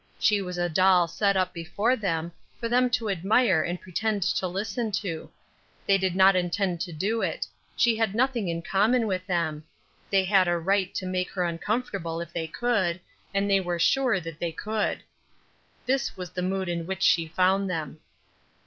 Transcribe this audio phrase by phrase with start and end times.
[0.17, 4.47] She was a doll set up before them for them to admire and pretend to
[4.47, 5.29] listen to;
[5.85, 9.63] they did not intend to do it; she had nothing in common with them;
[10.09, 12.99] they had a right to make her uncomfortable if they could,
[13.31, 15.03] and they were sure that they could.
[15.85, 17.99] This was the mood in which she found them.